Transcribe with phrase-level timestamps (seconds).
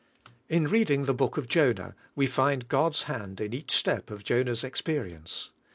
[0.49, 4.63] In reading the Book of Jonah, we find God's hand in each step of Jonah's
[4.63, 5.51] experience.